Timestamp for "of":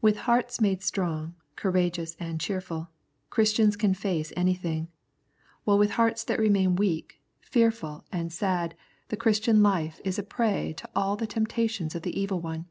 8.26-8.32, 11.96-12.02